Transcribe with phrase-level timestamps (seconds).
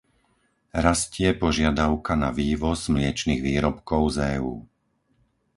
[0.85, 4.55] Rastie požiadavka na vývoz mliečnych výrobkov z EÚ.